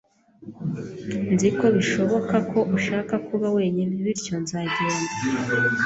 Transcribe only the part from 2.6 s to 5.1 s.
ushaka kuba wenyine, bityo nzagenda.